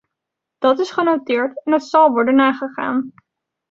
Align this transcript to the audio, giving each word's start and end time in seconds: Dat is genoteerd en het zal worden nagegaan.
Dat 0.57 0.79
is 0.79 0.91
genoteerd 0.91 1.63
en 1.65 1.71
het 1.71 1.83
zal 1.83 2.09
worden 2.11 2.35
nagegaan. 2.35 3.13